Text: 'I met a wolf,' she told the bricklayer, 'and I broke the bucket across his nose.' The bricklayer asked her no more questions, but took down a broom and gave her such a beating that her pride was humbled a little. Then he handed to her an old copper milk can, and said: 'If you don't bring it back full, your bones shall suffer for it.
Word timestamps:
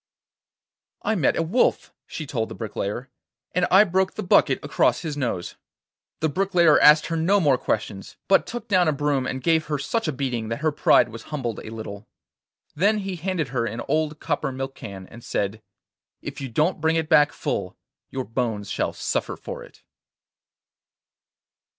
'I 1.03 1.13
met 1.13 1.35
a 1.37 1.43
wolf,' 1.43 1.93
she 2.07 2.25
told 2.25 2.49
the 2.49 2.55
bricklayer, 2.55 3.11
'and 3.53 3.67
I 3.69 3.83
broke 3.83 4.15
the 4.15 4.23
bucket 4.23 4.57
across 4.65 5.01
his 5.03 5.15
nose.' 5.15 5.57
The 6.21 6.27
bricklayer 6.27 6.79
asked 6.79 7.05
her 7.05 7.15
no 7.15 7.39
more 7.39 7.59
questions, 7.59 8.17
but 8.27 8.47
took 8.47 8.67
down 8.67 8.87
a 8.87 8.93
broom 8.93 9.27
and 9.27 9.43
gave 9.43 9.67
her 9.67 9.77
such 9.77 10.07
a 10.07 10.11
beating 10.11 10.47
that 10.49 10.61
her 10.61 10.71
pride 10.71 11.09
was 11.09 11.25
humbled 11.29 11.59
a 11.63 11.69
little. 11.69 12.07
Then 12.73 12.97
he 12.97 13.15
handed 13.15 13.45
to 13.45 13.53
her 13.53 13.67
an 13.67 13.83
old 13.87 14.19
copper 14.19 14.51
milk 14.51 14.73
can, 14.73 15.05
and 15.05 15.23
said: 15.23 15.61
'If 16.19 16.41
you 16.41 16.49
don't 16.49 16.81
bring 16.81 16.95
it 16.95 17.07
back 17.07 17.31
full, 17.31 17.77
your 18.09 18.23
bones 18.25 18.71
shall 18.71 18.93
suffer 18.93 19.35
for 19.35 19.63
it. 19.63 19.83